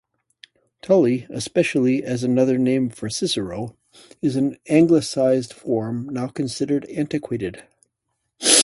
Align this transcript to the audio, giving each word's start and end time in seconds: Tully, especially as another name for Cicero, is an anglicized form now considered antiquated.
Tully, 0.81 1.27
especially 1.29 2.01
as 2.03 2.23
another 2.23 2.57
name 2.57 2.89
for 2.89 3.07
Cicero, 3.07 3.75
is 4.19 4.35
an 4.35 4.57
anglicized 4.67 5.53
form 5.53 6.07
now 6.11 6.25
considered 6.27 6.85
antiquated. 6.85 7.61